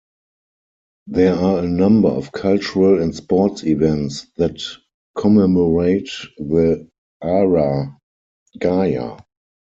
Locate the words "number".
1.67-2.07